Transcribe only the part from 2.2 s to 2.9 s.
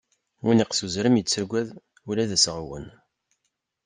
d aseɣwen.